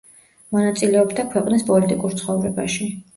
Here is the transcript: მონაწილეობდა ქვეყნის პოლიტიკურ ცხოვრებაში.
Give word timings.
მონაწილეობდა 0.55 1.25
ქვეყნის 1.33 1.65
პოლიტიკურ 1.67 2.17
ცხოვრებაში. 2.23 2.89